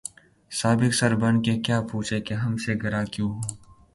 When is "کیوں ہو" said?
3.13-3.41